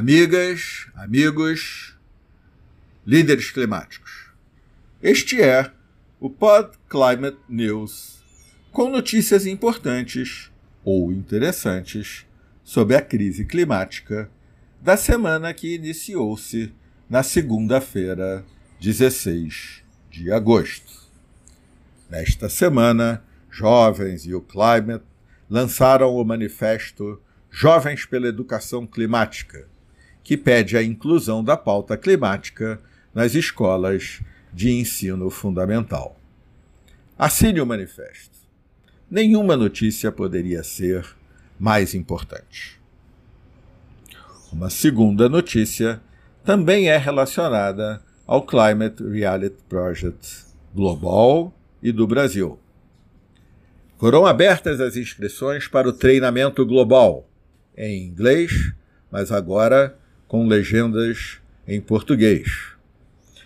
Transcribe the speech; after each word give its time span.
Amigas, 0.00 0.86
amigos, 0.94 1.94
líderes 3.06 3.50
climáticos. 3.50 4.30
Este 5.02 5.42
é 5.42 5.70
o 6.18 6.30
Pod 6.30 6.70
Climate 6.88 7.36
News, 7.46 8.24
com 8.72 8.88
notícias 8.88 9.44
importantes 9.44 10.50
ou 10.82 11.12
interessantes 11.12 12.24
sobre 12.64 12.96
a 12.96 13.02
crise 13.02 13.44
climática 13.44 14.30
da 14.80 14.96
semana 14.96 15.52
que 15.52 15.74
iniciou-se 15.74 16.72
na 17.06 17.22
segunda-feira, 17.22 18.42
16 18.80 19.84
de 20.10 20.32
agosto. 20.32 21.10
Nesta 22.08 22.48
semana, 22.48 23.22
jovens 23.50 24.24
e 24.24 24.32
o 24.34 24.40
Climate 24.40 25.04
lançaram 25.50 26.16
o 26.16 26.24
manifesto 26.24 27.20
Jovens 27.50 28.06
pela 28.06 28.28
Educação 28.28 28.86
Climática, 28.86 29.68
que 30.30 30.36
pede 30.36 30.76
a 30.76 30.82
inclusão 30.84 31.42
da 31.42 31.56
pauta 31.56 31.96
climática 31.96 32.80
nas 33.12 33.34
escolas 33.34 34.20
de 34.52 34.70
ensino 34.70 35.28
fundamental. 35.28 36.16
Assine 37.18 37.60
o 37.60 37.66
manifesto. 37.66 38.38
Nenhuma 39.10 39.56
notícia 39.56 40.12
poderia 40.12 40.62
ser 40.62 41.04
mais 41.58 41.96
importante. 41.96 42.80
Uma 44.52 44.70
segunda 44.70 45.28
notícia 45.28 46.00
também 46.44 46.88
é 46.88 46.96
relacionada 46.96 48.00
ao 48.24 48.46
Climate 48.46 49.02
Reality 49.02 49.56
Project 49.68 50.44
Global 50.72 51.52
e 51.82 51.90
do 51.90 52.06
Brasil. 52.06 52.56
Foram 53.98 54.24
abertas 54.24 54.80
as 54.80 54.94
inscrições 54.94 55.66
para 55.66 55.88
o 55.88 55.92
treinamento 55.92 56.64
global, 56.64 57.28
em 57.76 58.06
inglês, 58.06 58.72
mas 59.10 59.32
agora 59.32 59.98
com 60.30 60.46
legendas 60.46 61.40
em 61.66 61.80
português. 61.80 62.76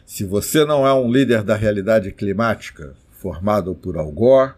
Se 0.04 0.22
você 0.22 0.66
não 0.66 0.86
é 0.86 0.92
um 0.92 1.10
líder 1.10 1.42
da 1.42 1.56
realidade 1.56 2.12
climática 2.12 2.94
formado 3.10 3.74
por 3.74 3.96
Al 3.96 4.12
Gore, 4.12 4.52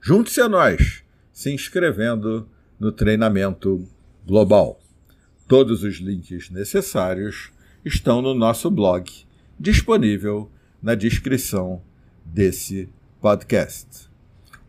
junte-se 0.00 0.40
a 0.40 0.48
nós, 0.48 1.02
se 1.32 1.52
inscrevendo 1.52 2.48
no 2.78 2.92
treinamento 2.92 3.88
global. 4.24 4.80
Todos 5.48 5.82
os 5.82 5.96
links 5.96 6.48
necessários 6.48 7.50
estão 7.84 8.22
no 8.22 8.34
nosso 8.34 8.70
blog, 8.70 9.10
disponível 9.58 10.48
na 10.80 10.94
descrição 10.94 11.82
desse 12.24 12.88
podcast. 13.20 14.08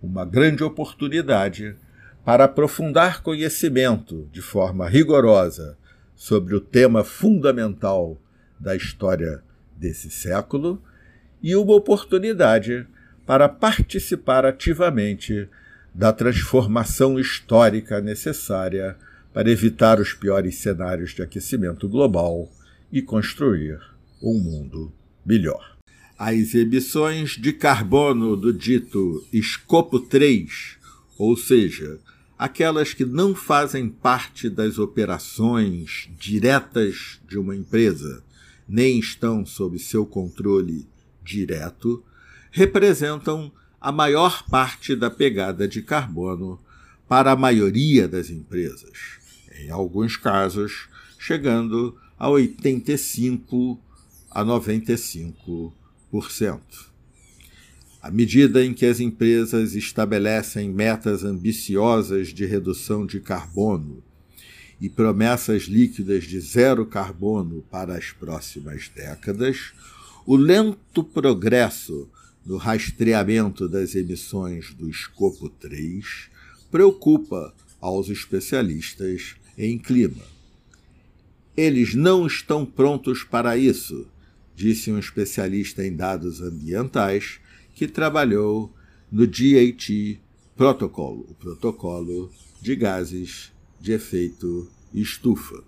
Uma 0.01 0.25
grande 0.25 0.63
oportunidade 0.63 1.75
para 2.25 2.45
aprofundar 2.45 3.21
conhecimento 3.21 4.27
de 4.31 4.41
forma 4.41 4.89
rigorosa 4.89 5.77
sobre 6.15 6.55
o 6.55 6.61
tema 6.61 7.03
fundamental 7.03 8.17
da 8.59 8.75
história 8.75 9.43
desse 9.75 10.09
século 10.09 10.81
e 11.41 11.55
uma 11.55 11.73
oportunidade 11.73 12.87
para 13.25 13.49
participar 13.49 14.45
ativamente 14.45 15.49
da 15.93 16.11
transformação 16.13 17.19
histórica 17.19 18.01
necessária 18.01 18.97
para 19.33 19.49
evitar 19.49 19.99
os 19.99 20.13
piores 20.13 20.55
cenários 20.55 21.11
de 21.11 21.21
aquecimento 21.21 21.89
global 21.89 22.49
e 22.91 23.01
construir 23.01 23.79
um 24.21 24.39
mundo 24.39 24.91
melhor. 25.25 25.75
As 26.17 26.55
emissões 26.55 27.31
de 27.31 27.51
carbono 27.51 28.37
do 28.37 28.53
dito 28.53 29.25
escopo 29.33 29.99
3, 29.99 30.77
ou 31.17 31.35
seja, 31.35 31.99
aquelas 32.37 32.93
que 32.93 33.05
não 33.05 33.33
fazem 33.33 33.89
parte 33.89 34.49
das 34.49 34.77
operações 34.77 36.09
diretas 36.17 37.19
de 37.27 37.37
uma 37.37 37.55
empresa, 37.55 38.23
nem 38.67 38.99
estão 38.99 39.45
sob 39.45 39.79
seu 39.79 40.05
controle 40.05 40.87
direto, 41.23 42.03
representam 42.51 43.51
a 43.79 43.91
maior 43.91 44.43
parte 44.47 44.95
da 44.95 45.09
pegada 45.09 45.67
de 45.67 45.81
carbono 45.81 46.59
para 47.07 47.31
a 47.31 47.35
maioria 47.35 48.07
das 48.07 48.29
empresas, 48.29 49.19
em 49.59 49.69
alguns 49.69 50.17
casos 50.17 50.87
chegando 51.19 51.97
a 52.17 52.29
85 52.29 53.79
a 54.29 54.43
95%. 54.43 55.73
À 58.05 58.11
medida 58.11 58.63
em 58.63 58.71
que 58.71 58.85
as 58.85 58.99
empresas 58.99 59.73
estabelecem 59.73 60.69
metas 60.69 61.23
ambiciosas 61.23 62.27
de 62.27 62.45
redução 62.45 63.03
de 63.03 63.19
carbono 63.19 64.03
e 64.79 64.87
promessas 64.87 65.63
líquidas 65.63 66.25
de 66.25 66.39
zero 66.39 66.85
carbono 66.85 67.63
para 67.63 67.97
as 67.97 68.11
próximas 68.11 68.91
décadas, 68.95 69.73
o 70.23 70.35
lento 70.35 71.03
progresso 71.03 72.07
no 72.45 72.57
rastreamento 72.57 73.67
das 73.67 73.95
emissões 73.95 74.71
do 74.71 74.87
escopo 74.87 75.49
3 75.49 76.29
preocupa 76.69 77.55
aos 77.81 78.09
especialistas 78.09 79.35
em 79.57 79.79
clima. 79.79 80.23
Eles 81.57 81.95
não 81.95 82.27
estão 82.27 82.67
prontos 82.67 83.23
para 83.23 83.57
isso, 83.57 84.05
disse 84.55 84.91
um 84.91 84.99
especialista 84.99 85.83
em 85.83 85.95
dados 85.95 86.39
ambientais 86.39 87.43
que 87.75 87.87
trabalhou 87.87 88.73
no 89.11 89.27
GAT 89.27 90.19
Protocolo, 90.55 91.25
o 91.29 91.33
protocolo 91.33 92.31
de 92.61 92.73
gases 92.75 93.51
de 93.79 93.91
efeito 93.91 94.71
estufa. 94.93 95.61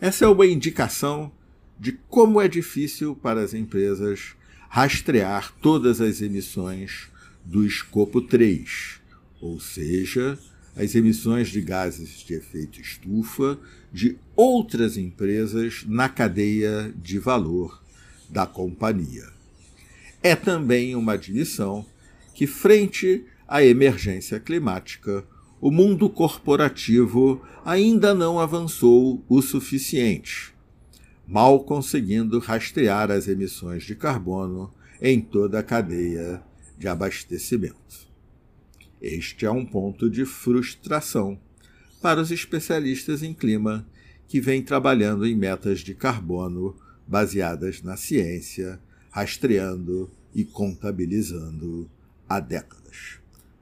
Essa 0.00 0.24
é 0.24 0.28
uma 0.28 0.46
indicação 0.46 1.30
de 1.78 1.92
como 2.08 2.40
é 2.40 2.48
difícil 2.48 3.14
para 3.14 3.42
as 3.42 3.52
empresas 3.52 4.34
rastrear 4.70 5.52
todas 5.60 6.00
as 6.00 6.22
emissões 6.22 7.08
do 7.44 7.64
escopo 7.66 8.22
3, 8.22 9.00
ou 9.42 9.60
seja, 9.60 10.38
as 10.74 10.94
emissões 10.94 11.48
de 11.48 11.60
gases 11.60 12.24
de 12.24 12.34
efeito 12.34 12.80
estufa 12.80 13.58
de 13.92 14.16
outras 14.34 14.96
empresas 14.96 15.84
na 15.86 16.08
cadeia 16.08 16.94
de 16.96 17.18
valor 17.18 17.82
da 18.30 18.46
companhia 18.46 19.39
é 20.22 20.36
também 20.36 20.94
uma 20.94 21.14
admissão 21.14 21.84
que, 22.34 22.46
frente 22.46 23.24
à 23.46 23.64
emergência 23.64 24.38
climática, 24.38 25.24
o 25.60 25.70
mundo 25.70 26.08
corporativo 26.08 27.42
ainda 27.64 28.14
não 28.14 28.38
avançou 28.38 29.22
o 29.28 29.42
suficiente, 29.42 30.54
mal 31.26 31.64
conseguindo 31.64 32.38
rastrear 32.38 33.10
as 33.10 33.28
emissões 33.28 33.84
de 33.84 33.94
carbono 33.94 34.72
em 35.02 35.20
toda 35.20 35.58
a 35.58 35.62
cadeia 35.62 36.42
de 36.78 36.88
abastecimento. 36.88 38.08
Este 39.00 39.46
é 39.46 39.50
um 39.50 39.64
ponto 39.64 40.10
de 40.10 40.24
frustração 40.24 41.38
para 42.00 42.20
os 42.20 42.30
especialistas 42.30 43.22
em 43.22 43.34
clima 43.34 43.86
que 44.28 44.40
vêm 44.40 44.62
trabalhando 44.62 45.26
em 45.26 45.34
metas 45.34 45.80
de 45.80 45.94
carbono 45.94 46.76
baseadas 47.06 47.82
na 47.82 47.96
ciência 47.96 48.80
rastreando 49.10 50.10
e 50.34 50.44
contabilizando 50.44 51.90
há 52.28 52.40
décadas. 52.40 53.18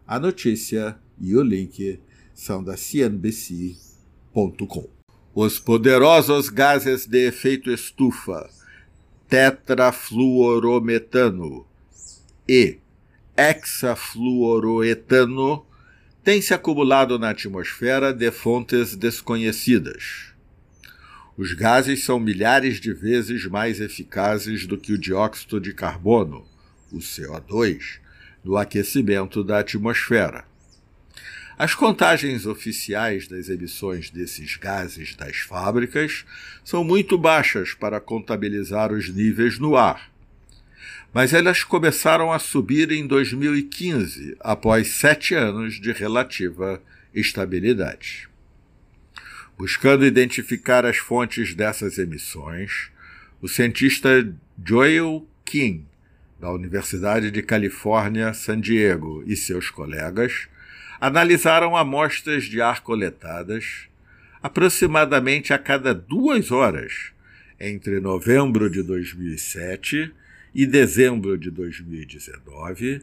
A 0.06 0.20
notícia 0.20 0.98
e 1.20 1.36
o 1.36 1.42
link 1.42 2.00
são 2.34 2.62
da 2.62 2.76
CNBC.com. 2.76 4.88
Os 5.34 5.58
poderosos 5.58 6.48
gases 6.48 7.04
de 7.06 7.26
efeito 7.26 7.70
estufa, 7.70 8.48
tetrafluorometano 9.28 11.66
e 12.48 12.78
hexafluoroetano, 13.36 15.66
têm 16.24 16.40
se 16.42 16.54
acumulado 16.54 17.18
na 17.18 17.30
atmosfera 17.30 18.12
de 18.12 18.30
fontes 18.30 18.94
desconhecidas. 18.96 20.27
Os 21.38 21.52
gases 21.52 22.02
são 22.02 22.18
milhares 22.18 22.80
de 22.80 22.92
vezes 22.92 23.46
mais 23.46 23.80
eficazes 23.80 24.66
do 24.66 24.76
que 24.76 24.92
o 24.92 24.98
dióxido 24.98 25.60
de 25.60 25.72
carbono, 25.72 26.44
o 26.90 26.98
CO2, 26.98 28.00
no 28.42 28.56
aquecimento 28.56 29.44
da 29.44 29.60
atmosfera. 29.60 30.44
As 31.56 31.76
contagens 31.76 32.44
oficiais 32.44 33.28
das 33.28 33.48
emissões 33.48 34.10
desses 34.10 34.56
gases 34.56 35.14
das 35.14 35.36
fábricas 35.36 36.24
são 36.64 36.82
muito 36.82 37.16
baixas 37.16 37.72
para 37.72 38.00
contabilizar 38.00 38.92
os 38.92 39.08
níveis 39.08 39.60
no 39.60 39.76
ar. 39.76 40.10
Mas 41.14 41.32
elas 41.32 41.62
começaram 41.62 42.32
a 42.32 42.40
subir 42.40 42.90
em 42.90 43.06
2015, 43.06 44.36
após 44.40 44.88
sete 44.88 45.36
anos 45.36 45.80
de 45.80 45.92
relativa 45.92 46.82
estabilidade. 47.14 48.27
Buscando 49.58 50.06
identificar 50.06 50.86
as 50.86 50.98
fontes 50.98 51.52
dessas 51.52 51.98
emissões, 51.98 52.92
o 53.42 53.48
cientista 53.48 54.32
Joel 54.64 55.26
King, 55.44 55.84
da 56.38 56.52
Universidade 56.52 57.32
de 57.32 57.42
Califórnia, 57.42 58.32
San 58.32 58.60
Diego, 58.60 59.24
e 59.26 59.34
seus 59.34 59.68
colegas 59.68 60.46
analisaram 61.00 61.76
amostras 61.76 62.44
de 62.44 62.60
ar 62.60 62.84
coletadas, 62.84 63.88
aproximadamente 64.40 65.52
a 65.52 65.58
cada 65.58 65.92
duas 65.92 66.52
horas 66.52 67.10
entre 67.58 67.98
novembro 67.98 68.70
de 68.70 68.80
2007 68.84 70.14
e 70.54 70.66
dezembro 70.66 71.36
de 71.36 71.50
2019 71.50 73.02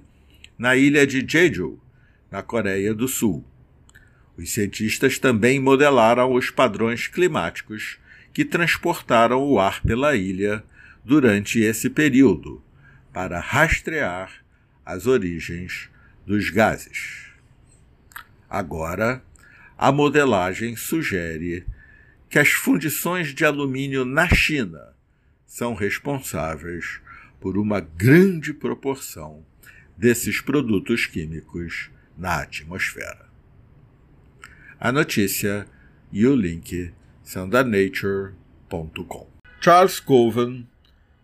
na 0.57 0.77
ilha 0.77 1.05
de 1.05 1.25
Jeju, 1.27 1.77
na 2.31 2.41
Coreia 2.41 2.93
do 2.93 3.09
Sul. 3.09 3.43
Os 4.37 4.51
cientistas 4.51 5.17
também 5.17 5.59
modelaram 5.59 6.33
os 6.33 6.49
padrões 6.49 7.07
climáticos 7.07 7.97
que 8.33 8.43
transportaram 8.43 9.41
o 9.43 9.59
ar 9.59 9.81
pela 9.81 10.15
ilha 10.15 10.63
durante 11.03 11.59
esse 11.59 11.89
período, 11.89 12.61
para 13.13 13.39
rastrear 13.39 14.43
as 14.85 15.07
origens 15.07 15.89
dos 16.25 16.49
gases. 16.49 17.27
Agora, 18.49 19.23
a 19.77 19.91
modelagem 19.91 20.75
sugere 20.75 21.65
que 22.29 22.39
as 22.39 22.49
fundições 22.49 23.33
de 23.33 23.45
alumínio 23.45 24.03
na 24.03 24.27
China 24.27 24.93
são 25.45 25.73
responsáveis 25.73 26.99
por 27.39 27.57
uma 27.57 27.79
grande 27.79 28.53
proporção 28.53 29.45
desses 29.97 30.41
produtos 30.41 31.05
químicos 31.05 31.89
na 32.17 32.41
atmosfera. 32.41 33.24
A 34.79 34.91
notícia 34.91 35.65
e 36.11 36.25
o 36.25 36.35
link 36.35 36.93
são 37.23 37.47
da 37.47 37.63
Nature.com. 37.63 39.27
Charles 39.59 39.99
Coven, 39.99 40.67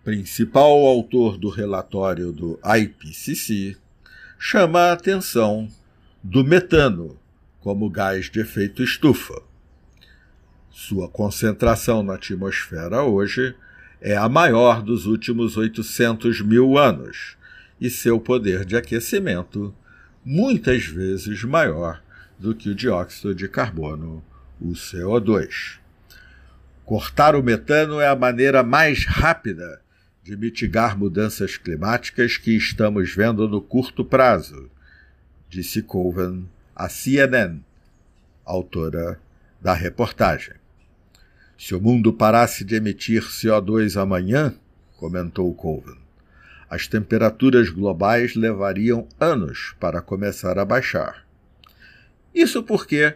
principal 0.03 0.85
autor 0.85 1.37
do 1.37 1.49
relatório 1.49 2.31
do 2.31 2.59
IPCC, 2.63 3.77
chama 4.39 4.79
a 4.79 4.93
atenção 4.93 5.67
do 6.23 6.43
metano 6.43 7.19
como 7.59 7.89
gás 7.89 8.29
de 8.29 8.39
efeito 8.39 8.83
estufa 8.83 9.41
sua 10.71 11.09
concentração 11.09 12.01
na 12.01 12.15
atmosfera 12.15 13.03
hoje 13.03 13.53
é 13.99 14.15
a 14.15 14.29
maior 14.29 14.81
dos 14.81 15.05
últimos 15.05 15.57
800 15.57 16.41
mil 16.41 16.77
anos 16.77 17.37
e 17.79 17.89
seu 17.89 18.19
poder 18.19 18.63
de 18.63 18.77
aquecimento 18.77 19.75
muitas 20.23 20.85
vezes 20.85 21.43
maior 21.43 22.01
do 22.41 22.55
que 22.55 22.69
o 22.71 22.75
dióxido 22.75 23.35
de 23.35 23.47
carbono, 23.47 24.23
o 24.59 24.71
CO2. 24.71 25.77
Cortar 26.83 27.35
o 27.35 27.43
metano 27.43 27.99
é 27.99 28.07
a 28.07 28.15
maneira 28.15 28.63
mais 28.63 29.05
rápida 29.05 29.79
de 30.23 30.35
mitigar 30.35 30.97
mudanças 30.97 31.55
climáticas 31.55 32.37
que 32.37 32.57
estamos 32.57 33.13
vendo 33.13 33.47
no 33.47 33.61
curto 33.61 34.03
prazo, 34.03 34.71
disse 35.47 35.83
Coven 35.83 36.49
à 36.75 36.89
CNN, 36.89 37.59
autora 38.43 39.19
da 39.61 39.73
reportagem. 39.73 40.55
Se 41.55 41.75
o 41.75 41.79
mundo 41.79 42.11
parasse 42.11 42.65
de 42.65 42.73
emitir 42.73 43.21
CO2 43.21 44.01
amanhã, 44.01 44.55
comentou 44.97 45.53
Colvin, 45.53 45.99
as 46.67 46.87
temperaturas 46.87 47.69
globais 47.69 48.33
levariam 48.33 49.07
anos 49.19 49.75
para 49.79 50.01
começar 50.01 50.57
a 50.57 50.65
baixar. 50.65 51.29
Isso 52.33 52.63
porque 52.63 53.15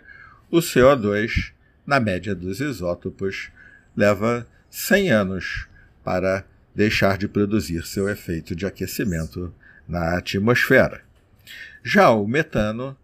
o 0.52 0.58
CO2, 0.58 1.52
na 1.86 2.00
média 2.00 2.36
dos 2.36 2.60
isótopos, 2.60 3.50
leva 3.96 4.48
100 4.70 5.12
anos 5.12 5.68
para 6.04 6.46
deixar 6.76 7.18
de 7.18 7.28
produzir 7.28 7.86
seu 7.86 8.10
efeito 8.10 8.56
de 8.56 8.66
aquecimento 8.66 9.54
na 9.88 10.18
atmosfera. 10.18 11.02
Já 11.84 12.10
o 12.10 12.28
metano 12.28 12.98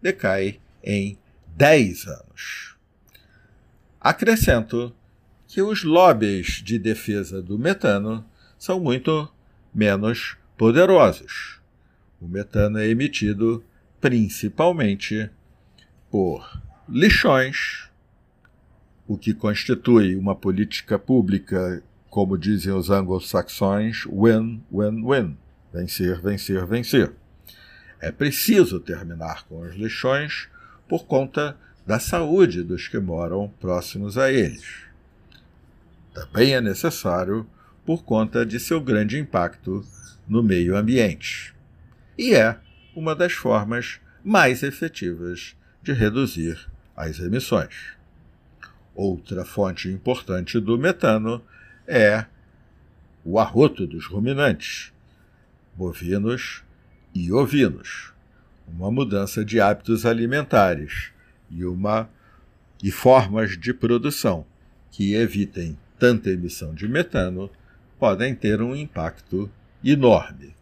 decai 0.00 0.60
em 0.82 1.18
10 1.56 2.06
anos. 2.06 2.76
Acrescento 4.00 4.94
que 5.46 5.60
os 5.60 5.82
lobbies 5.82 6.62
de 6.62 6.78
defesa 6.78 7.42
do 7.42 7.58
metano 7.58 8.24
são 8.58 8.78
muito 8.78 9.30
menos 9.74 10.36
poderosos. 10.56 11.60
O 12.20 12.28
metano 12.28 12.78
é 12.78 12.86
emitido 12.86 13.64
principalmente 14.00 15.30
por 16.10 16.60
lixões, 16.88 17.88
o 19.06 19.16
que 19.16 19.32
constitui 19.32 20.16
uma 20.16 20.34
política 20.34 20.98
pública, 20.98 21.82
como 22.10 22.38
dizem 22.38 22.72
os 22.72 22.90
anglo-saxões, 22.90 24.04
win, 24.06 24.62
win, 24.72 25.02
win. 25.04 25.36
Vencer, 25.72 26.20
vencer, 26.20 26.64
vencer. 26.66 27.12
É 28.00 28.10
preciso 28.10 28.80
terminar 28.80 29.44
com 29.46 29.60
os 29.60 29.74
lixões 29.74 30.48
por 30.88 31.04
conta 31.06 31.56
da 31.86 31.98
saúde 31.98 32.62
dos 32.62 32.86
que 32.86 32.98
moram 32.98 33.48
próximos 33.60 34.16
a 34.16 34.30
eles. 34.30 34.82
Também 36.14 36.54
é 36.54 36.60
necessário 36.60 37.46
por 37.84 38.04
conta 38.04 38.44
de 38.44 38.60
seu 38.60 38.80
grande 38.80 39.18
impacto 39.18 39.84
no 40.28 40.42
meio 40.42 40.76
ambiente. 40.76 41.54
E 42.16 42.34
é 42.34 42.58
uma 42.94 43.14
das 43.14 43.32
formas 43.32 44.00
mais 44.22 44.62
efetivas 44.62 45.56
de 45.82 45.92
reduzir 45.92 46.58
as 46.96 47.18
emissões. 47.18 47.96
Outra 48.94 49.44
fonte 49.44 49.88
importante 49.88 50.58
do 50.58 50.76
metano 50.76 51.42
é 51.86 52.26
o 53.24 53.38
arroto 53.38 53.86
dos 53.86 54.06
ruminantes, 54.06 54.92
bovinos 55.74 56.64
e 57.14 57.32
ovinos, 57.32 58.12
uma 58.66 58.90
mudança 58.90 59.44
de 59.44 59.60
hábitos 59.60 60.04
alimentares 60.04 61.12
e, 61.50 61.64
uma, 61.64 62.08
e 62.82 62.90
formas 62.90 63.56
de 63.56 63.72
produção 63.72 64.44
que 64.90 65.14
evitem 65.14 65.78
tanta 65.98 66.30
emissão 66.30 66.74
de 66.74 66.88
metano 66.88 67.50
podem 67.98 68.34
ter 68.34 68.60
um 68.60 68.74
impacto 68.74 69.50
enorme. 69.84 70.54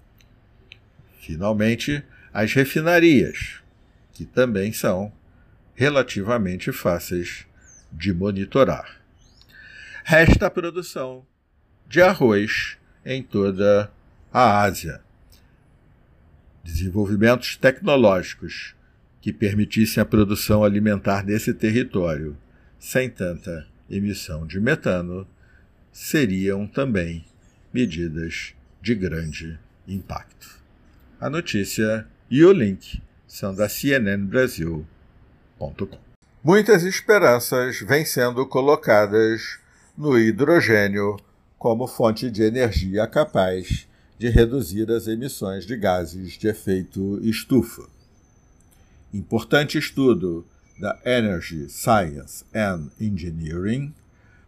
Finalmente, 1.21 2.03
as 2.33 2.53
refinarias, 2.53 3.61
que 4.17 4.25
também 4.25 4.73
são 4.73 5.13
relativamente 5.75 6.73
fáceis 6.73 7.45
de 7.93 8.15
monitorar. 8.15 8.99
Resta 10.03 10.47
a 10.47 10.51
produção 10.51 11.27
de 11.87 12.01
arroz 12.01 12.79
em 13.05 13.23
toda 13.23 13.93
a 14.33 14.63
Ásia. 14.63 15.03
Desenvolvimentos 16.65 17.57
tecnológicos 17.57 18.75
que 19.21 19.35
permitissem 19.35 20.01
a 20.01 20.07
produção 20.07 20.65
alimentar 20.65 21.23
nesse 21.23 21.53
território 21.53 22.39
sem 22.79 23.11
tanta 23.11 23.69
emissão 23.91 24.47
de 24.47 24.59
metano 24.59 25.29
seriam 25.93 26.67
também 26.67 27.23
medidas 27.71 28.55
de 28.81 28.95
grande 28.95 29.59
impacto. 29.87 30.59
A 31.21 31.29
notícia 31.29 32.07
e 32.31 32.43
o 32.43 32.51
link 32.51 33.03
da 33.55 33.69
cnnbrasil.com. 33.69 34.87
Muitas 36.43 36.83
esperanças 36.85 37.79
vêm 37.81 38.05
sendo 38.05 38.45
colocadas 38.47 39.59
no 39.97 40.19
hidrogênio 40.19 41.17
como 41.59 41.87
fonte 41.87 42.31
de 42.31 42.43
energia 42.43 43.07
capaz 43.07 43.87
de 44.19 44.29
reduzir 44.29 44.91
as 44.91 45.07
emissões 45.07 45.65
de 45.67 45.77
gases 45.77 46.39
de 46.39 46.49
efeito 46.49 47.21
estufa. 47.23 47.87
Importante 49.13 49.77
estudo 49.77 50.47
da 50.79 50.99
Energy, 51.05 51.69
Science 51.69 52.43
and 52.55 52.91
Engineering, 53.01 53.93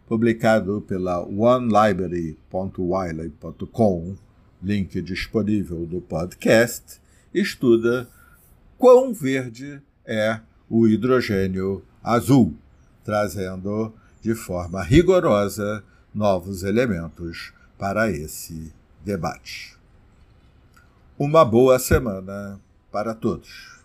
publicado 0.07 0.81
pela 0.87 1.19
onelibrary.wiley.com, 1.25 4.15
link 4.61 5.01
disponível 5.01 5.85
do 5.85 6.01
podcast, 6.01 6.99
estuda 7.33 8.09
quão 8.79 9.13
verde 9.13 9.81
é 10.05 10.39
o 10.69 10.87
hidrogênio 10.87 11.83
azul, 12.01 12.55
trazendo 13.03 13.93
de 14.21 14.33
forma 14.33 14.81
rigorosa 14.81 15.83
novos 16.15 16.63
elementos 16.63 17.51
para 17.77 18.09
esse 18.09 18.73
debate. 19.03 19.77
Uma 21.17 21.43
boa 21.43 21.77
semana 21.77 22.57
para 22.89 23.13
todos. 23.13 23.78